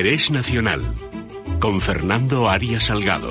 Interés 0.00 0.30
Nacional 0.30 0.94
con 1.60 1.78
Fernando 1.78 2.48
Arias 2.48 2.84
Salgado. 2.84 3.30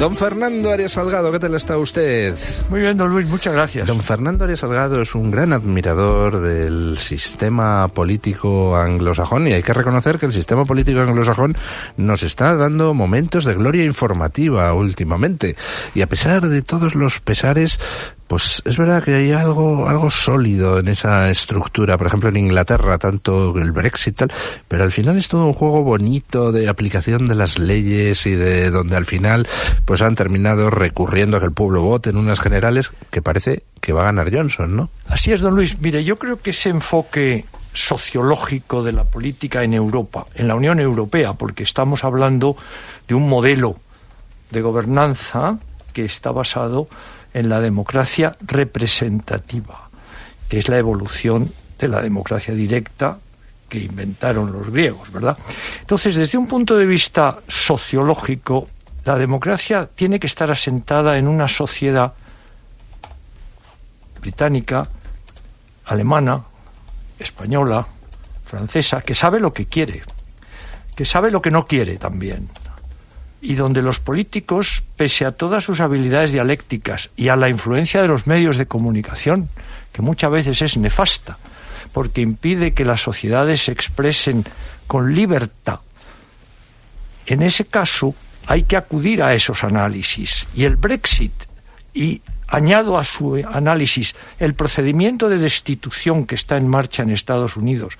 Don 0.00 0.16
Fernando 0.16 0.72
Arias 0.72 0.90
Salgado, 0.90 1.30
¿qué 1.30 1.38
tal 1.38 1.54
está 1.54 1.78
usted? 1.78 2.36
Muy 2.68 2.80
bien, 2.80 2.98
don 2.98 3.10
Luis, 3.10 3.28
muchas 3.28 3.54
gracias. 3.54 3.86
Don 3.86 4.00
Fernando 4.00 4.42
Arias 4.42 4.58
Salgado 4.58 5.00
es 5.00 5.14
un 5.14 5.30
gran 5.30 5.52
admirador 5.52 6.40
del 6.40 6.98
sistema 6.98 7.86
político 7.86 8.76
anglosajón 8.76 9.46
y 9.46 9.52
hay 9.52 9.62
que 9.62 9.72
reconocer 9.72 10.18
que 10.18 10.26
el 10.26 10.32
sistema 10.32 10.64
político 10.64 10.98
anglosajón 10.98 11.56
nos 11.96 12.24
está 12.24 12.56
dando 12.56 12.92
momentos 12.92 13.44
de 13.44 13.54
gloria 13.54 13.84
informativa 13.84 14.74
últimamente. 14.74 15.54
Y 15.94 16.02
a 16.02 16.08
pesar 16.08 16.48
de 16.48 16.60
todos 16.60 16.96
los 16.96 17.20
pesares, 17.20 17.78
pues 18.34 18.60
es 18.64 18.76
verdad 18.76 19.00
que 19.00 19.14
hay 19.14 19.30
algo, 19.30 19.88
algo 19.88 20.10
sólido 20.10 20.80
en 20.80 20.88
esa 20.88 21.30
estructura, 21.30 21.96
por 21.96 22.08
ejemplo 22.08 22.30
en 22.30 22.36
Inglaterra, 22.36 22.98
tanto 22.98 23.56
el 23.56 23.70
Brexit 23.70 24.16
tal, 24.16 24.32
pero 24.66 24.82
al 24.82 24.90
final 24.90 25.16
es 25.18 25.28
todo 25.28 25.46
un 25.46 25.52
juego 25.52 25.84
bonito 25.84 26.50
de 26.50 26.68
aplicación 26.68 27.26
de 27.26 27.36
las 27.36 27.60
leyes 27.60 28.26
y 28.26 28.32
de 28.32 28.72
donde 28.72 28.96
al 28.96 29.04
final 29.04 29.46
pues 29.84 30.02
han 30.02 30.16
terminado 30.16 30.68
recurriendo 30.68 31.36
a 31.36 31.40
que 31.40 31.46
el 31.46 31.52
pueblo 31.52 31.82
vote 31.82 32.10
en 32.10 32.16
unas 32.16 32.40
generales 32.40 32.92
que 33.12 33.22
parece 33.22 33.62
que 33.80 33.92
va 33.92 34.00
a 34.00 34.06
ganar 34.06 34.34
Johnson, 34.34 34.74
¿no? 34.74 34.90
Así 35.06 35.30
es, 35.30 35.40
don 35.40 35.54
Luis. 35.54 35.78
Mire, 35.78 36.02
yo 36.02 36.18
creo 36.18 36.42
que 36.42 36.50
ese 36.50 36.70
enfoque 36.70 37.44
sociológico 37.72 38.82
de 38.82 38.94
la 38.94 39.04
política 39.04 39.62
en 39.62 39.74
Europa, 39.74 40.24
en 40.34 40.48
la 40.48 40.56
Unión 40.56 40.80
Europea, 40.80 41.34
porque 41.34 41.62
estamos 41.62 42.02
hablando 42.02 42.56
de 43.06 43.14
un 43.14 43.28
modelo 43.28 43.76
de 44.50 44.60
gobernanza 44.60 45.56
que 45.92 46.04
está 46.04 46.32
basado 46.32 46.88
en 47.34 47.48
la 47.48 47.60
democracia 47.60 48.36
representativa, 48.46 49.90
que 50.48 50.58
es 50.58 50.68
la 50.68 50.78
evolución 50.78 51.52
de 51.78 51.88
la 51.88 52.00
democracia 52.00 52.54
directa 52.54 53.18
que 53.68 53.78
inventaron 53.78 54.52
los 54.52 54.70
griegos, 54.70 55.12
¿verdad? 55.12 55.36
Entonces, 55.80 56.14
desde 56.14 56.38
un 56.38 56.46
punto 56.46 56.76
de 56.76 56.86
vista 56.86 57.38
sociológico, 57.48 58.68
la 59.04 59.18
democracia 59.18 59.88
tiene 59.92 60.20
que 60.20 60.28
estar 60.28 60.50
asentada 60.50 61.18
en 61.18 61.26
una 61.26 61.48
sociedad 61.48 62.12
británica, 64.20 64.88
alemana, 65.86 66.42
española, 67.18 67.86
francesa, 68.46 69.02
que 69.02 69.14
sabe 69.14 69.40
lo 69.40 69.52
que 69.52 69.66
quiere, 69.66 70.02
que 70.94 71.04
sabe 71.04 71.30
lo 71.30 71.42
que 71.42 71.50
no 71.50 71.66
quiere 71.66 71.98
también, 71.98 72.48
y 73.44 73.56
donde 73.56 73.82
los 73.82 74.00
políticos, 74.00 74.82
pese 74.96 75.26
a 75.26 75.32
todas 75.32 75.62
sus 75.62 75.80
habilidades 75.80 76.32
dialécticas 76.32 77.10
y 77.14 77.28
a 77.28 77.36
la 77.36 77.50
influencia 77.50 78.00
de 78.00 78.08
los 78.08 78.26
medios 78.26 78.56
de 78.56 78.64
comunicación, 78.64 79.50
que 79.92 80.00
muchas 80.00 80.30
veces 80.30 80.62
es 80.62 80.78
nefasta, 80.78 81.36
porque 81.92 82.22
impide 82.22 82.72
que 82.72 82.86
las 82.86 83.02
sociedades 83.02 83.64
se 83.66 83.72
expresen 83.72 84.44
con 84.86 85.14
libertad, 85.14 85.80
en 87.26 87.42
ese 87.42 87.66
caso 87.66 88.14
hay 88.46 88.62
que 88.64 88.78
acudir 88.78 89.22
a 89.22 89.34
esos 89.34 89.62
análisis. 89.62 90.46
Y 90.54 90.64
el 90.64 90.76
Brexit, 90.76 91.32
y 91.92 92.22
añado 92.48 92.98
a 92.98 93.04
su 93.04 93.36
análisis 93.36 94.16
el 94.38 94.54
procedimiento 94.54 95.28
de 95.28 95.38
destitución 95.38 96.26
que 96.26 96.34
está 96.34 96.56
en 96.56 96.68
marcha 96.68 97.02
en 97.02 97.10
Estados 97.10 97.56
Unidos 97.56 97.98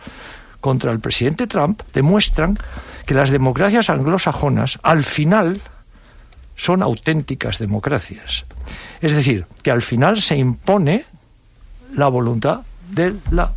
contra 0.65 0.93
el 0.93 0.99
presidente 0.99 1.47
Trump, 1.47 1.83
demuestran 1.93 2.57
que 3.05 3.13
las 3.13 3.29
democracias 3.29 3.91
anglosajonas, 3.91 4.79
al 4.83 5.05
final, 5.05 5.61
son 6.57 6.83
auténticas 6.83 7.59
democracias. 7.59 8.47
Es 9.03 9.15
decir, 9.15 9.45
que 9.63 9.71
al 9.71 9.83
final 9.83 10.23
se 10.23 10.39
impone 10.39 11.05
la 11.95 12.09
voluntad 12.09 12.63
de 12.89 13.15
la 13.31 13.53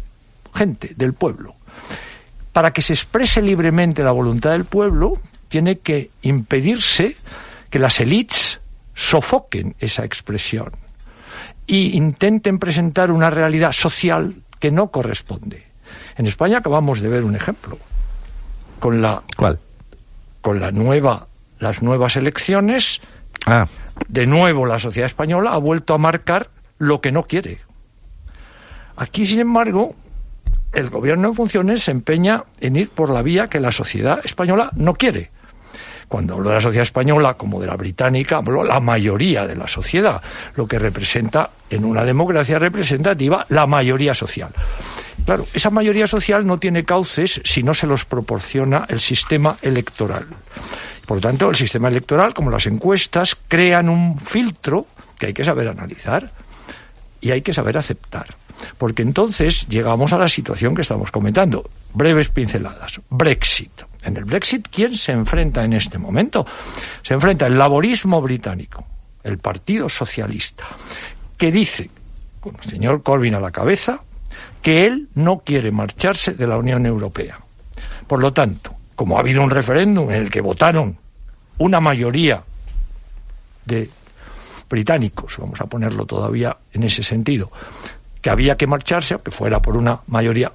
gente, 0.53 0.95
del 0.97 1.13
pueblo. 1.13 1.55
Para 2.51 2.73
que 2.73 2.81
se 2.81 2.91
exprese 2.91 3.41
libremente 3.41 4.03
la 4.03 4.11
voluntad 4.11 4.51
del 4.51 4.65
pueblo, 4.65 5.17
tiene 5.47 5.77
que 5.77 6.11
impedirse 6.23 7.15
que 7.69 7.79
las 7.79 8.01
élites 8.01 8.59
sofoquen 8.93 9.77
esa 9.79 10.03
expresión 10.03 10.73
y 11.65 11.95
intenten 11.95 12.59
presentar 12.59 13.11
una 13.11 13.29
realidad 13.29 13.71
social 13.71 14.35
que 14.59 14.71
no 14.71 14.89
corresponde. 14.91 15.66
En 16.17 16.27
España 16.27 16.59
acabamos 16.59 17.01
de 17.01 17.09
ver 17.09 17.23
un 17.23 17.35
ejemplo 17.35 17.77
con 18.79 19.01
la 19.01 19.21
¿Cuál? 19.35 19.59
con 20.41 20.59
la 20.59 20.71
nueva 20.71 21.27
las 21.59 21.81
nuevas 21.81 22.15
elecciones. 22.15 23.01
Ah. 23.45 23.65
De 24.07 24.25
nuevo 24.25 24.65
la 24.65 24.79
sociedad 24.79 25.07
española 25.07 25.53
ha 25.53 25.57
vuelto 25.57 25.93
a 25.93 25.97
marcar 25.97 26.49
lo 26.77 27.01
que 27.01 27.11
no 27.11 27.23
quiere. 27.23 27.59
Aquí, 28.95 29.25
sin 29.25 29.39
embargo, 29.39 29.95
el 30.73 30.89
gobierno 30.89 31.29
en 31.29 31.35
funciones 31.35 31.83
se 31.83 31.91
empeña 31.91 32.43
en 32.59 32.75
ir 32.75 32.89
por 32.89 33.09
la 33.09 33.21
vía 33.21 33.47
que 33.47 33.59
la 33.59 33.71
sociedad 33.71 34.19
española 34.23 34.69
no 34.75 34.93
quiere. 34.93 35.31
Cuando 36.07 36.35
hablo 36.35 36.49
de 36.49 36.55
la 36.55 36.61
sociedad 36.61 36.83
española 36.83 37.33
como 37.33 37.59
de 37.59 37.67
la 37.67 37.75
británica, 37.75 38.37
hablo 38.37 38.63
la 38.63 38.79
mayoría 38.79 39.45
de 39.45 39.55
la 39.55 39.67
sociedad, 39.67 40.21
lo 40.55 40.65
que 40.65 40.79
representa 40.79 41.49
en 41.69 41.83
una 41.83 42.03
democracia 42.03 42.57
representativa 42.59 43.45
la 43.49 43.65
mayoría 43.67 44.13
social. 44.13 44.51
Claro, 45.27 45.45
esa 45.53 45.69
mayoría 45.71 46.07
social 46.07 46.47
no 46.47 46.57
tiene 46.57 46.85
cauces 46.85 47.41
si 47.43 47.61
no 47.61 47.73
se 47.73 47.85
los 47.85 48.05
proporciona 48.05 48.85
el 48.87 49.01
sistema 49.01 49.57
electoral. 49.61 50.25
Por 51.05 51.17
lo 51.17 51.21
tanto, 51.21 51.49
el 51.49 51.55
sistema 51.57 51.89
electoral, 51.89 52.33
como 52.33 52.49
las 52.49 52.65
encuestas, 52.65 53.35
crean 53.49 53.89
un 53.89 54.17
filtro 54.21 54.87
que 55.19 55.25
hay 55.25 55.33
que 55.33 55.43
saber 55.43 55.67
analizar 55.67 56.31
y 57.19 57.31
hay 57.31 57.41
que 57.41 57.53
saber 57.53 57.77
aceptar. 57.77 58.25
Porque 58.77 59.01
entonces 59.01 59.67
llegamos 59.67 60.13
a 60.13 60.17
la 60.17 60.29
situación 60.29 60.73
que 60.73 60.83
estamos 60.83 61.11
comentando. 61.11 61.69
Breves 61.93 62.29
pinceladas. 62.29 63.01
Brexit. 63.09 63.81
En 64.03 64.15
el 64.15 64.23
Brexit, 64.23 64.69
¿quién 64.71 64.95
se 64.95 65.11
enfrenta 65.11 65.61
en 65.65 65.73
este 65.73 65.97
momento? 65.97 66.45
Se 67.03 67.13
enfrenta 67.13 67.47
el 67.47 67.57
laborismo 67.57 68.21
británico, 68.21 68.87
el 69.25 69.39
Partido 69.39 69.89
Socialista, 69.89 70.63
que 71.37 71.51
dice, 71.51 71.89
con 72.39 72.55
el 72.55 72.69
señor 72.69 73.03
Corbyn 73.03 73.35
a 73.35 73.41
la 73.41 73.51
cabeza, 73.51 73.99
que 74.67 74.85
él 74.85 75.07
no 75.15 75.43
quiere 75.45 75.71
marcharse 75.71 76.33
de 76.33 76.45
la 76.45 76.57
Unión 76.57 76.85
Europea. 76.85 77.39
Por 78.05 78.19
lo 78.19 78.33
tanto, 78.33 78.75
como 78.97 79.15
ha 79.15 79.21
habido 79.21 79.41
un 79.41 79.49
referéndum 79.49 80.11
en 80.11 80.17
el 80.17 80.29
que 80.29 80.41
votaron 80.41 80.97
una 81.59 81.79
mayoría 81.79 82.43
de 83.63 83.89
británicos, 84.69 85.37
vamos 85.37 85.61
a 85.61 85.67
ponerlo 85.67 86.05
todavía 86.05 86.57
en 86.73 86.83
ese 86.83 87.01
sentido, 87.01 87.49
que 88.21 88.29
había 88.29 88.57
que 88.57 88.67
marcharse, 88.67 89.13
aunque 89.13 89.31
fuera 89.31 89.61
por 89.61 89.77
una 89.77 90.01
mayoría 90.07 90.51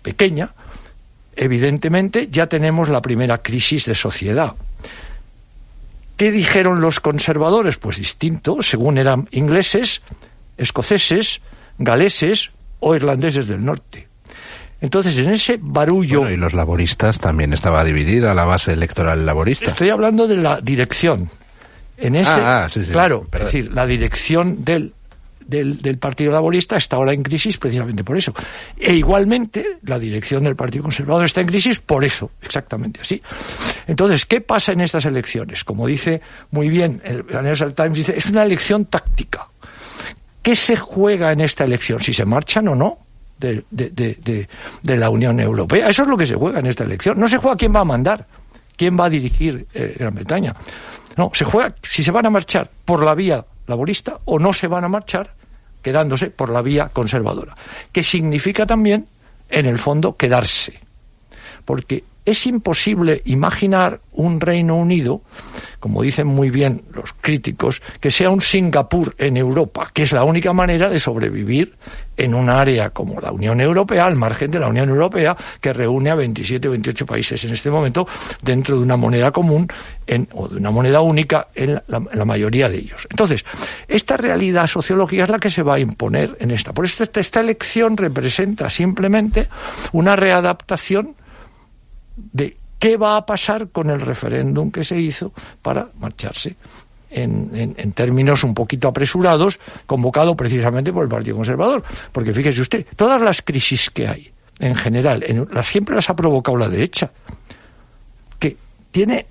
pequeña, 0.00 0.54
evidentemente 1.36 2.28
ya 2.30 2.46
tenemos 2.46 2.88
la 2.88 3.02
primera 3.02 3.42
crisis 3.42 3.84
de 3.84 3.94
sociedad. 3.94 4.54
¿Qué 6.16 6.32
dijeron 6.32 6.80
los 6.80 6.98
conservadores? 7.00 7.76
Pues 7.76 7.98
distinto, 7.98 8.62
según 8.62 8.96
eran 8.96 9.28
ingleses, 9.32 10.00
escoceses, 10.56 11.42
galeses 11.76 12.52
o 12.80 12.94
irlandeses 12.94 13.48
del 13.48 13.64
norte. 13.64 14.08
Entonces, 14.80 15.16
en 15.18 15.30
ese 15.30 15.58
barullo... 15.60 16.20
Bueno, 16.20 16.34
y 16.34 16.38
los 16.38 16.54
laboristas 16.54 17.18
también 17.18 17.52
estaba 17.52 17.84
dividida 17.84 18.32
la 18.34 18.44
base 18.44 18.72
electoral 18.72 19.26
laborista. 19.26 19.70
Estoy 19.70 19.90
hablando 19.90 20.26
de 20.26 20.36
la 20.36 20.60
dirección. 20.60 21.28
En 21.98 22.16
ese, 22.16 22.30
ah, 22.30 22.64
ah, 22.64 22.68
sí, 22.68 22.82
sí, 22.82 22.92
claro, 22.92 23.26
es 23.30 23.40
decir, 23.44 23.72
la 23.72 23.86
dirección 23.86 24.64
del 24.64 24.94
del, 25.50 25.82
del, 25.82 25.98
Partido 25.98 26.32
Laborista 26.32 26.76
está 26.76 26.96
ahora 26.96 27.12
en 27.12 27.22
crisis 27.22 27.58
precisamente 27.58 28.04
por 28.04 28.16
eso. 28.16 28.32
E 28.78 28.94
igualmente 28.94 29.78
la 29.82 29.98
dirección 29.98 30.44
del 30.44 30.54
Partido 30.54 30.84
Conservador 30.84 31.24
está 31.24 31.40
en 31.40 31.48
crisis 31.48 31.80
por 31.80 32.04
eso, 32.04 32.30
exactamente 32.40 33.00
así. 33.00 33.20
Entonces, 33.86 34.24
¿qué 34.26 34.40
pasa 34.40 34.72
en 34.72 34.80
estas 34.80 35.04
elecciones? 35.06 35.64
Como 35.64 35.86
dice 35.86 36.20
muy 36.52 36.68
bien 36.68 37.02
el 37.04 37.24
Financial 37.24 37.74
Times, 37.74 37.94
dice, 37.94 38.14
es 38.16 38.30
una 38.30 38.44
elección 38.44 38.84
táctica. 38.84 39.48
¿Qué 40.42 40.56
se 40.56 40.76
juega 40.76 41.32
en 41.32 41.40
esta 41.40 41.64
elección? 41.64 42.00
Si 42.00 42.12
se 42.12 42.24
marchan 42.24 42.68
o 42.68 42.74
no 42.74 42.98
de, 43.38 43.64
de, 43.70 43.90
de, 43.90 44.48
de 44.82 44.96
la 44.96 45.10
Unión 45.10 45.40
Europea. 45.40 45.88
Eso 45.88 46.02
es 46.02 46.08
lo 46.08 46.16
que 46.16 46.26
se 46.26 46.34
juega 46.34 46.60
en 46.60 46.66
esta 46.66 46.84
elección. 46.84 47.18
No 47.18 47.28
se 47.28 47.38
juega 47.38 47.56
quién 47.56 47.74
va 47.74 47.80
a 47.80 47.84
mandar, 47.84 48.26
quién 48.76 48.98
va 48.98 49.06
a 49.06 49.10
dirigir 49.10 49.66
eh, 49.74 49.96
Gran 49.98 50.14
Bretaña. 50.14 50.54
No, 51.16 51.30
se 51.34 51.44
juega 51.44 51.74
si 51.82 52.04
se 52.04 52.10
van 52.10 52.26
a 52.26 52.30
marchar 52.30 52.70
por 52.84 53.02
la 53.02 53.14
vía 53.14 53.44
laborista 53.66 54.18
o 54.24 54.38
no 54.38 54.52
se 54.52 54.66
van 54.66 54.84
a 54.84 54.88
marchar 54.88 55.32
quedándose 55.82 56.30
por 56.30 56.50
la 56.50 56.60
vía 56.60 56.90
conservadora, 56.92 57.56
que 57.90 58.02
significa 58.02 58.66
también, 58.66 59.06
en 59.48 59.66
el 59.66 59.78
fondo, 59.78 60.16
quedarse. 60.16 60.78
Porque 61.64 62.04
es 62.30 62.46
imposible 62.46 63.22
imaginar 63.24 64.00
un 64.12 64.40
Reino 64.40 64.76
Unido 64.76 65.22
como 65.80 66.02
dicen 66.02 66.26
muy 66.26 66.50
bien 66.50 66.82
los 66.92 67.14
críticos, 67.14 67.82
que 67.98 68.10
sea 68.10 68.28
un 68.28 68.42
Singapur 68.42 69.14
en 69.16 69.38
Europa, 69.38 69.90
que 69.92 70.02
es 70.02 70.12
la 70.12 70.24
única 70.24 70.52
manera 70.52 70.90
de 70.90 70.98
sobrevivir 70.98 71.74
en 72.18 72.34
un 72.34 72.50
área 72.50 72.90
como 72.90 73.18
la 73.18 73.32
Unión 73.32 73.62
Europea, 73.62 74.04
al 74.04 74.14
margen 74.14 74.50
de 74.50 74.58
la 74.58 74.68
Unión 74.68 74.90
Europea, 74.90 75.34
que 75.58 75.72
reúne 75.72 76.10
a 76.10 76.14
27 76.14 76.68
o 76.68 76.72
28 76.72 77.06
países 77.06 77.42
en 77.44 77.54
este 77.54 77.70
momento 77.70 78.06
dentro 78.42 78.76
de 78.76 78.82
una 78.82 78.98
moneda 78.98 79.30
común 79.30 79.66
o 80.34 80.48
de 80.48 80.56
una 80.58 80.70
moneda 80.70 81.00
única 81.00 81.48
en 81.54 81.80
la, 81.86 82.24
mayoría 82.26 82.68
de 82.68 82.76
ellos. 82.76 83.06
Entonces, 83.08 83.44
esta 83.88 84.18
realidad 84.18 84.66
sociológica 84.66 85.24
es 85.24 85.30
la 85.30 85.38
que 85.38 85.48
se 85.48 85.62
va 85.62 85.76
a 85.76 85.78
imponer 85.78 86.36
en 86.40 86.50
esta. 86.50 86.74
Por 86.74 86.84
eso 86.84 87.04
esta 87.04 87.40
elección 87.40 87.96
representa 87.96 88.68
simplemente 88.68 89.48
una 89.92 90.14
readaptación 90.14 91.14
de 92.32 92.56
qué 92.78 92.96
va 92.96 93.16
a 93.16 93.26
pasar 93.26 93.68
con 93.68 93.90
el 93.90 94.00
referéndum 94.00 94.70
que 94.70 94.84
se 94.84 94.98
hizo 94.98 95.32
para 95.62 95.88
marcharse 95.98 96.56
en, 97.10 97.92
términos 97.92 98.44
un 98.44 98.54
poquito 98.54 98.88
apresurados, 98.88 99.58
convocado 99.86 100.36
precisamente 100.36 100.92
por 100.92 101.04
el 101.04 101.08
Partido 101.08 101.36
Conservador. 101.36 101.82
Porque 102.12 102.32
fíjese 102.32 102.60
usted, 102.60 102.86
todas 102.96 103.20
las 103.20 103.42
crisis 103.42 103.90
que 103.90 104.08
hay, 104.08 104.30
en 104.58 104.74
general, 104.74 105.24
las, 105.52 105.68
siempre 105.68 105.94
las 105.94 106.08
ha 106.10 106.14
provocado 106.14 106.56
la 106.56 106.68
derecha, 106.68 107.10
que 108.38 108.56
tiene 108.90 109.26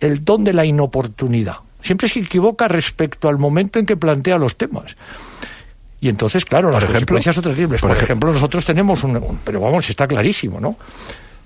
el 0.00 0.24
don 0.24 0.44
de 0.44 0.52
la 0.52 0.64
inoportunidad. 0.64 1.56
Siempre 1.82 2.08
se 2.08 2.20
equivoca 2.20 2.66
respecto 2.66 3.28
al 3.28 3.38
momento 3.38 3.78
en 3.78 3.86
que 3.86 3.96
plantea 3.96 4.38
los 4.38 4.56
temas. 4.56 4.96
Y 6.00 6.08
entonces, 6.08 6.44
claro, 6.44 6.70
las 6.70 6.84
consecuencias 6.84 7.34
son 7.34 7.44
terribles. 7.44 7.80
Por, 7.80 7.90
ejemplo, 7.90 8.32
nosotros 8.32 8.64
tenemos 8.64 9.02
un, 9.04 9.38
Pero 9.44 9.60
vamos, 9.60 9.88
está 9.88 10.06
clarísimo, 10.06 10.60
¿no? 10.60 10.76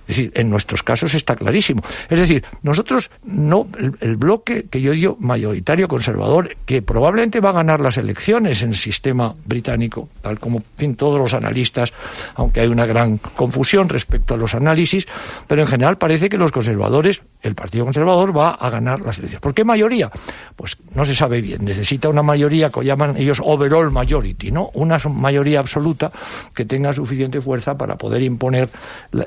Es 0.08 0.16
decir, 0.16 0.32
en 0.34 0.49
nuestros 0.49 0.82
casos 0.82 1.14
está 1.14 1.37
clarísimo. 1.37 1.82
Es 2.08 2.19
decir, 2.19 2.43
nosotros 2.62 3.10
no, 3.25 3.69
el, 4.00 4.16
bloque 4.16 4.64
que 4.70 4.81
yo 4.81 4.93
digo 4.93 5.19
mayoritario 5.20 5.87
conservador, 5.87 6.56
que 6.64 6.81
probablemente 6.81 7.40
va 7.40 7.50
a 7.50 7.52
ganar 7.52 7.81
las 7.81 7.99
elecciones 7.99 8.62
en 8.62 8.70
el 8.70 8.76
sistema 8.76 9.34
británico, 9.44 10.08
tal 10.22 10.40
como 10.40 10.62
fin, 10.76 10.96
todos 10.96 11.20
los 11.20 11.34
analistas, 11.34 11.93
aunque 12.37 12.60
hay 12.60 12.69
una 12.69 12.87
gran 12.87 13.19
confusión 13.19 13.90
respecto 13.90 14.32
a 14.32 14.38
los 14.38 14.55
análisis, 14.55 15.06
pero 15.46 15.60
en 15.60 15.69
general 15.69 15.99
parece 15.99 16.31
que 16.31 16.38
los 16.38 16.52
conservadores, 16.52 17.20
el 17.43 17.55
Partido 17.55 17.84
Conservador 17.84 18.37
va 18.37 18.52
a 18.52 18.70
ganar 18.70 19.00
las 19.00 19.19
elecciones. 19.19 19.43
¿Por 19.43 19.52
qué 19.52 19.62
mayoría? 19.62 20.10
Pues 20.56 20.78
no 20.94 21.05
se 21.05 21.14
sabe 21.14 21.43
bien. 21.43 21.66
Necesita 21.66 22.08
una 22.08 22.22
mayoría 22.22 22.70
que 22.70 22.82
llaman 22.82 23.16
ellos 23.19 23.43
overall 23.44 23.90
majority, 23.90 24.50
¿no? 24.50 24.70
Una 24.72 24.99
mayoría 25.10 25.60
absoluta 25.60 26.10
que 26.55 26.64
tenga 26.64 26.94
suficiente 26.94 27.43
fuerza 27.43 27.76
para 27.76 27.96
poder 27.96 28.22
imponer 28.22 28.70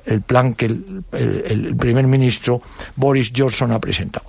el 0.05 0.21
plan 0.21 0.55
que 0.55 0.70
el, 1.11 1.75
primer 1.77 2.07
ministro 2.07 2.61
Boris 2.95 3.31
Johnson 3.35 3.71
ha 3.71 3.79
presentado. 3.79 4.25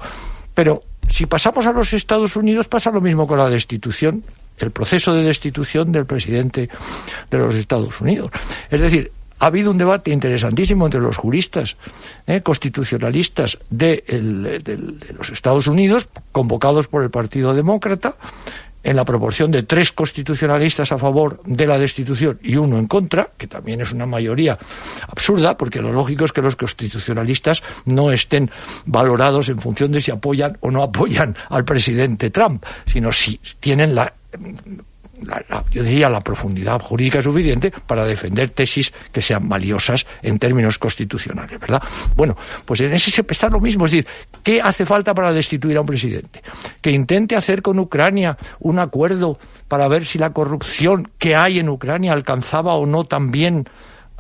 Pero 0.55 0.83
si 1.09 1.27
pasamos 1.27 1.67
a 1.67 1.73
los 1.73 1.93
Estados 1.93 2.37
Unidos 2.37 2.69
pasa 2.69 2.91
lo 2.91 3.01
mismo 3.01 3.27
con 3.27 3.39
la 3.39 3.49
destitución, 3.49 4.23
el 4.59 4.71
proceso 4.71 5.15
de 5.15 5.25
destitución 5.25 5.93
del 5.93 6.07
presidente 6.07 6.69
de 7.31 7.39
los 7.39 7.55
Estados 7.55 8.01
Unidos. 8.01 8.31
Es 8.71 8.81
decir, 8.81 9.11
ha 9.43 9.47
habido 9.47 9.73
un 9.73 9.79
debate 9.79 10.13
interesantísimo 10.13 10.87
entre 10.87 11.01
los 11.01 11.17
juristas 11.17 11.77
eh, 12.29 12.43
constitucionalistas 12.43 13.59
de, 13.71 14.05
de, 14.07 15.13
los 15.15 15.31
Estados 15.31 15.67
Unidos, 15.67 16.09
convocados 16.31 16.87
por 16.87 17.03
el 17.03 17.11
Partido 17.11 17.53
Demócrata, 17.53 18.15
en 18.85 18.97
la 18.97 19.05
proporción 19.05 19.51
de 19.51 19.63
tres 19.63 19.93
constitucionalistas 19.93 20.93
a 20.93 20.99
favor 20.99 21.41
de 21.45 21.67
la 21.67 21.79
destitución 21.79 22.39
y 22.43 22.57
uno 22.57 22.79
en 22.79 22.87
contra, 22.87 23.31
que 23.37 23.47
también 23.47 23.81
es 23.81 23.93
una 23.93 24.07
mayoría 24.07 24.59
absurda, 25.13 25.57
porque 25.57 25.81
lo 25.81 25.93
lógico 25.93 26.25
es 26.25 26.33
que 26.33 26.43
los 26.43 26.57
constitucionalistas 26.57 27.63
no 27.85 28.11
estén 28.11 28.51
valorados 28.87 29.49
en 29.49 29.61
función 29.61 29.93
de 29.93 30.01
si 30.01 30.11
apoyan 30.11 30.57
o 30.61 30.71
no 30.71 30.83
apoyan 30.83 31.37
al 31.51 31.65
presidente 31.65 32.31
Trump, 32.31 32.65
sino 32.87 33.13
si 33.13 33.39
tienen 33.61 33.95
la 33.95 34.13
yo 35.71 35.83
diría, 35.83 36.09
la 36.09 36.21
profundidad 36.21 36.81
jurídica 36.81 37.23
suficiente 37.23 37.73
para 37.87 38.05
defender 38.05 38.51
tesis 38.51 38.93
que 39.13 39.23
sean 39.23 39.49
valiosas 39.49 40.07
en 40.23 40.39
términos 40.39 40.79
constitucionales, 40.79 41.61
¿verdad? 41.61 41.83
Bueno, 42.17 42.37
pues 42.65 42.81
en 42.81 42.93
ese 42.93 43.25
está 43.29 43.49
lo 43.49 43.61
mismo, 43.61 43.85
es 43.85 43.93
decir, 43.93 44.07
¿qué 44.43 44.61
hace 44.61 44.85
falta 44.85 45.15
para 45.15 45.33
destituir 45.33 45.77
a 45.77 45.81
un 45.81 45.87
presidente? 45.87 46.43
Que 46.81 46.91
intente 46.91 47.37
hacer 47.37 47.63
con 47.63 47.79
Ucrania 47.79 48.37
un 48.61 48.79
acuerdo 48.79 49.39
para 49.69 49.89
ver 49.89 50.05
si 50.07 50.19
la 50.19 50.33
corrupción 50.33 51.11
que 51.19 51.37
hay 51.37 51.59
en 51.59 51.69
Ucrania 51.69 52.13
alcanzaba 52.13 52.75
o 52.75 52.87
no 52.87 53.05
también 53.05 53.69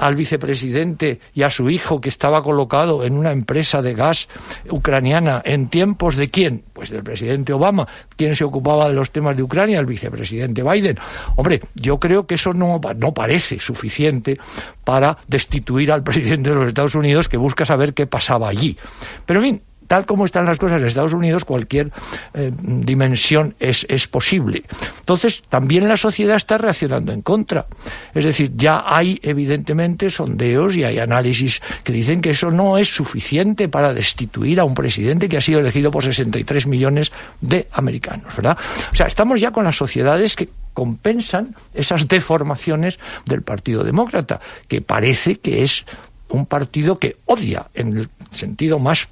al 0.02 0.16
vicepresidente 0.16 1.20
y 1.32 1.43
a 1.43 1.50
su 1.50 1.70
hijo 1.70 2.00
que 2.00 2.08
estaba 2.08 2.43
colocado 2.43 3.04
en 3.04 3.16
una 3.16 3.31
empresa 3.31 3.81
de 3.82 3.94
gas 3.94 4.26
ucraniana 4.69 5.40
en 5.44 5.69
tiempos 5.69 6.16
de 6.16 6.28
quién? 6.28 6.64
Pues 6.72 6.90
del 6.90 7.04
presidente 7.04 7.52
Obama. 7.52 7.87
¿Quién 8.16 8.34
se 8.34 8.43
ocupaba 8.43 8.88
de 8.88 8.94
los 8.94 9.12
temas 9.12 9.37
de 9.37 9.44
Ucrania? 9.44 9.78
El 9.78 9.87
vicepresidente 9.87 10.64
Biden. 10.64 10.99
Hombre, 11.37 11.60
yo 11.76 12.00
creo 12.00 12.26
que 12.26 12.34
eso 12.34 12.52
no, 12.52 12.81
no 12.96 13.14
parece 13.14 13.60
suficiente 13.60 14.40
para 14.82 15.19
destituir 15.28 15.93
al 15.93 16.02
presidente 16.02 16.50
de 16.50 16.56
los 16.56 16.66
Estados 16.66 16.96
Unidos 16.96 17.28
que 17.28 17.37
busca 17.37 17.64
saber 17.64 17.94
qué 17.94 18.08
pasaba 18.08 18.48
allí. 18.48 18.76
Pero 19.25 19.38
en 19.38 19.46
fin, 19.46 19.62
tal 19.93 20.06
como 20.06 20.25
están 20.25 20.47
las 20.47 20.56
cosas 20.56 20.81
en 20.81 20.87
Estados 20.87 21.12
Unidos, 21.12 21.44
cualquier 21.44 21.93
eh, 22.33 22.50
dimensión 22.56 23.55
es, 23.61 23.85
es 23.91 24.09
posible. 24.09 24.62
Entonces, 25.00 25.43
también 25.50 25.87
la 25.87 25.99
sociedad 25.99 26.37
está 26.37 26.56
reaccionando 26.56 27.12
en 27.12 27.21
contra. 27.21 27.67
Es 28.15 28.25
decir, 28.25 28.53
ya 28.56 28.85
hay 28.87 29.21
evidentemente 29.23 30.09
sondeos 30.09 30.77
y 30.77 30.85
hay 30.85 30.99
análisis 30.99 31.61
que 31.85 31.93
dicen 31.93 32.23
que 32.23 32.31
eso 32.31 32.50
no 32.50 32.79
es 32.79 32.89
suficiente 32.89 33.69
para 33.69 33.93
destituir 33.93 34.61
a 34.61 34.65
un 34.65 34.73
presidente 34.75 35.29
que 35.29 35.37
ha 35.37 35.43
sido 35.43 35.61
elegido 35.61 35.91
por 35.91 36.03
63 36.03 36.67
millones 36.67 37.12
de 37.43 37.69
americanos, 37.73 38.35
¿verdad? 38.35 38.56
O 38.93 38.94
sea, 38.94 39.09
estamos 39.09 39.43
ya 39.43 39.50
con 39.50 39.65
las 39.65 39.77
sociedades 39.77 40.37
que 40.37 40.49
compensan 40.73 41.55
esas 41.75 42.09
deformaciones 42.09 42.99
del 43.27 43.43
Partido 43.43 43.85
Demócrata, 43.85 44.41
que 44.69 44.81
parece 44.81 45.37
que 45.37 45.62
es 45.62 45.85
un 46.31 46.47
partido 46.47 46.99
que 46.99 47.19
odia, 47.27 47.67
en 47.75 47.99
el 47.99 48.09
sentido 48.31 48.79
más 48.79 49.09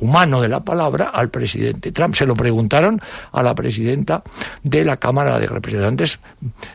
humano 0.00 0.40
de 0.40 0.48
la 0.48 0.60
palabra 0.60 1.10
al 1.10 1.28
presidente 1.28 1.92
Trump. 1.92 2.14
Se 2.14 2.26
lo 2.26 2.34
preguntaron 2.34 3.00
a 3.32 3.42
la 3.42 3.54
presidenta 3.54 4.22
de 4.62 4.84
la 4.84 4.96
Cámara 4.96 5.38
de 5.38 5.46
Representantes, 5.46 6.18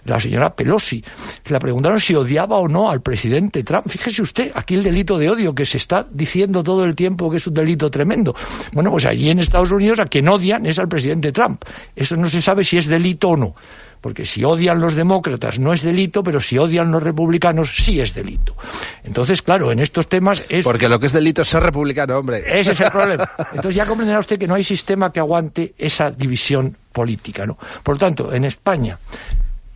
la 0.05 0.19
señora 0.19 0.55
Pelosi. 0.55 1.03
Le 1.45 1.59
preguntaron 1.59 1.99
si 1.99 2.15
odiaba 2.15 2.57
o 2.57 2.67
no 2.67 2.89
al 2.89 3.01
presidente 3.01 3.63
Trump. 3.63 3.87
Fíjese 3.87 4.21
usted, 4.21 4.51
aquí 4.53 4.75
el 4.75 4.83
delito 4.83 5.17
de 5.17 5.29
odio 5.29 5.55
que 5.55 5.65
se 5.65 5.77
está 5.77 6.05
diciendo 6.09 6.63
todo 6.63 6.83
el 6.85 6.95
tiempo 6.95 7.29
que 7.29 7.37
es 7.37 7.47
un 7.47 7.53
delito 7.53 7.89
tremendo. 7.89 8.35
Bueno, 8.73 8.91
pues 8.91 9.05
allí 9.05 9.29
en 9.29 9.39
Estados 9.39 9.71
Unidos 9.71 9.99
a 9.99 10.05
quien 10.05 10.27
odian 10.27 10.65
es 10.65 10.79
al 10.79 10.87
presidente 10.87 11.31
Trump. 11.31 11.63
Eso 11.95 12.15
no 12.15 12.29
se 12.29 12.41
sabe 12.41 12.63
si 12.63 12.77
es 12.77 12.87
delito 12.87 13.29
o 13.29 13.37
no 13.37 13.55
porque 14.01 14.25
si 14.25 14.43
odian 14.43 14.79
los 14.79 14.95
demócratas 14.95 15.59
no 15.59 15.71
es 15.71 15.83
delito, 15.83 16.23
pero 16.23 16.39
si 16.39 16.57
odian 16.57 16.91
los 16.91 17.01
republicanos 17.01 17.71
sí 17.77 18.01
es 18.01 18.13
delito. 18.13 18.55
Entonces, 19.03 19.41
claro, 19.41 19.71
en 19.71 19.79
estos 19.79 20.07
temas 20.07 20.43
es... 20.49 20.65
Porque 20.65 20.89
lo 20.89 20.99
que 20.99 21.05
es 21.05 21.13
delito 21.13 21.43
es 21.43 21.47
ser 21.47 21.63
republicano, 21.63 22.17
hombre. 22.17 22.43
Ese 22.59 22.71
es 22.71 22.81
el 22.81 22.91
problema. 22.91 23.29
Entonces 23.51 23.75
ya 23.75 23.85
comprenderá 23.85 24.19
usted 24.19 24.39
que 24.39 24.47
no 24.47 24.55
hay 24.55 24.63
sistema 24.63 25.11
que 25.11 25.19
aguante 25.19 25.73
esa 25.77 26.09
división 26.09 26.75
política, 26.91 27.45
¿no? 27.45 27.57
Por 27.83 27.95
lo 27.95 27.99
tanto, 27.99 28.33
en 28.33 28.43
España 28.45 28.97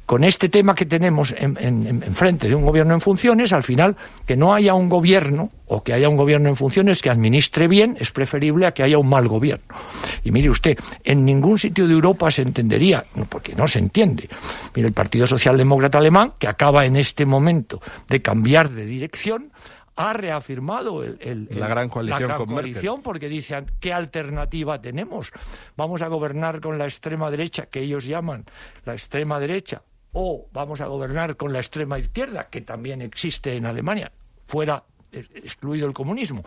con 0.05 0.24
este 0.24 0.50
tema 0.50 0.75
que 0.75 0.85
tenemos 0.85 1.33
en, 1.38 2.01
frente 2.13 2.47
de 2.47 2.55
un 2.55 2.63
gobierno 2.63 2.93
en 2.93 3.01
funciones, 3.01 3.53
al 3.53 3.63
final, 3.63 3.95
que 4.25 4.38
no 4.38 4.53
haya 4.53 4.74
un 4.74 4.89
gobierno 4.89 5.51
o 5.67 5.83
que 5.83 5.93
haya 5.93 6.07
un 6.09 6.15
gobierno 6.15 6.50
en 6.50 6.55
funciones 6.55 7.01
que 7.01 7.09
administre 7.09 7.67
bien 7.67 7.97
es 8.00 8.12
preferible 8.12 8.67
a 8.67 8.71
que 8.71 8.83
haya 8.83 8.97
un 9.00 9.09
mal 9.09 9.27
gobierno. 9.27 9.75
Y 10.24 10.31
mire 10.31 10.50
usted, 10.50 10.77
en 11.03 11.25
ningún 11.25 11.57
sitio 11.57 11.88
de 11.88 11.93
Europa 11.93 12.29
se 12.29 12.43
entendería, 12.43 13.05
porque 13.29 13.55
no 13.55 13.67
se 13.67 13.79
entiende. 13.79 14.29
Mire, 14.75 14.88
el 14.88 14.93
Partido 14.93 15.25
Socialdemócrata 15.25 15.97
Alemán, 15.97 16.33
que 16.38 16.47
acaba 16.47 16.85
en 16.85 16.95
este 16.97 17.25
momento 17.25 17.81
de 18.07 18.21
cambiar 18.21 18.69
de 18.69 18.85
dirección, 18.85 19.51
ha 19.95 20.13
reafirmado 20.13 21.03
el, 21.03 21.47
la 21.51 21.67
gran 21.67 21.89
coalición, 21.89 22.27
la 22.27 22.35
coalición 22.35 23.01
porque 23.01 23.29
dicen 23.29 23.71
qué 23.79 23.93
alternativa 23.93 24.81
tenemos. 24.81 25.31
Vamos 25.77 26.01
a 26.01 26.07
gobernar 26.07 26.59
con 26.59 26.77
la 26.77 26.85
extrema 26.85 27.31
derecha, 27.31 27.67
que 27.67 27.79
ellos 27.79 28.05
llaman 28.05 28.45
la 28.83 28.93
extrema 28.93 29.39
derecha, 29.39 29.81
o 30.17 30.48
vamos 30.53 30.79
a 30.79 30.88
gobernar 30.88 31.36
con 31.36 31.51
la 31.51 31.60
extrema 31.60 32.00
izquierda, 32.00 32.48
que 32.50 32.62
también 32.62 33.01
existe 33.01 33.55
en 33.55 33.65
Alemania, 33.65 34.12
fuera 34.48 34.84
excluido 35.12 35.88
el 35.88 35.93
comunismo, 35.93 36.43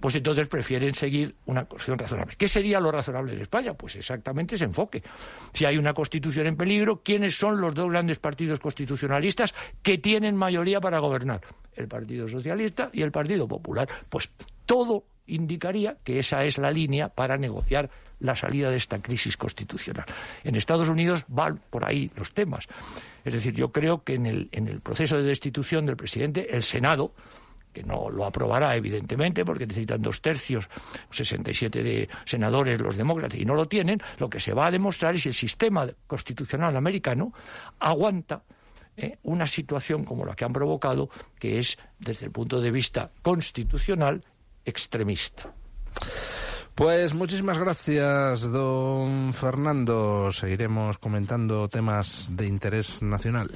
pues 0.00 0.14
entonces 0.14 0.48
prefieren 0.48 0.94
seguir 0.94 1.34
una 1.44 1.66
constitución 1.66 1.98
razonable. 1.98 2.36
¿Qué 2.36 2.48
sería 2.48 2.80
lo 2.80 2.90
razonable 2.90 3.34
en 3.34 3.42
España? 3.42 3.74
Pues 3.74 3.96
exactamente 3.96 4.54
ese 4.54 4.64
enfoque. 4.64 5.02
Si 5.52 5.66
hay 5.66 5.76
una 5.76 5.92
constitución 5.92 6.46
en 6.46 6.56
peligro, 6.56 7.02
¿quiénes 7.02 7.38
son 7.38 7.60
los 7.60 7.74
dos 7.74 7.90
grandes 7.90 8.18
partidos 8.18 8.60
constitucionalistas 8.60 9.54
que 9.82 9.98
tienen 9.98 10.34
mayoría 10.34 10.80
para 10.80 10.98
gobernar? 10.98 11.42
El 11.74 11.88
Partido 11.88 12.28
Socialista 12.28 12.88
y 12.94 13.02
el 13.02 13.12
Partido 13.12 13.46
Popular. 13.46 13.88
Pues 14.08 14.30
todo 14.64 15.04
indicaría 15.26 15.98
que 16.02 16.18
esa 16.18 16.44
es 16.44 16.56
la 16.56 16.70
línea 16.70 17.10
para 17.10 17.36
negociar 17.36 17.90
la 18.20 18.36
salida 18.36 18.70
de 18.70 18.76
esta 18.76 19.00
crisis 19.00 19.36
constitucional. 19.36 20.06
En 20.44 20.54
Estados 20.54 20.88
Unidos 20.88 21.24
van 21.28 21.60
por 21.70 21.86
ahí 21.86 22.10
los 22.16 22.32
temas. 22.32 22.66
Es 23.24 23.32
decir, 23.32 23.54
yo 23.54 23.72
creo 23.72 24.02
que 24.04 24.14
en 24.14 24.26
el, 24.26 24.48
en 24.52 24.68
el 24.68 24.80
proceso 24.80 25.16
de 25.16 25.24
destitución 25.24 25.86
del 25.86 25.96
presidente, 25.96 26.54
el 26.54 26.62
Senado 26.62 27.12
que 27.76 27.82
no 27.82 28.08
lo 28.08 28.24
aprobará 28.24 28.74
evidentemente 28.74 29.44
porque 29.44 29.66
necesitan 29.66 30.00
dos 30.00 30.22
tercios, 30.22 30.66
67 31.10 31.82
de 31.82 32.08
senadores 32.24 32.80
los 32.80 32.96
demócratas 32.96 33.38
y 33.38 33.44
no 33.44 33.54
lo 33.54 33.68
tienen, 33.68 34.00
lo 34.16 34.30
que 34.30 34.40
se 34.40 34.54
va 34.54 34.68
a 34.68 34.70
demostrar 34.70 35.14
es 35.14 35.24
si 35.24 35.28
el 35.28 35.34
sistema 35.34 35.86
constitucional 36.06 36.74
americano 36.74 37.34
aguanta 37.78 38.42
eh, 38.96 39.18
una 39.24 39.46
situación 39.46 40.06
como 40.06 40.24
la 40.24 40.34
que 40.34 40.46
han 40.46 40.54
provocado, 40.54 41.10
que 41.38 41.58
es, 41.58 41.76
desde 41.98 42.24
el 42.24 42.32
punto 42.32 42.62
de 42.62 42.70
vista 42.70 43.10
constitucional, 43.20 44.24
extremista. 44.64 45.52
Pues 46.76 47.14
muchísimas 47.14 47.58
gracias, 47.58 48.42
don 48.42 49.32
Fernando. 49.32 50.30
Seguiremos 50.30 50.98
comentando 50.98 51.70
temas 51.70 52.28
de 52.30 52.46
interés 52.46 53.02
nacional. 53.02 53.50